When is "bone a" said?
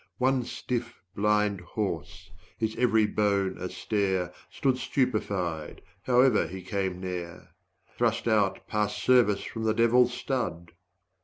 3.05-3.69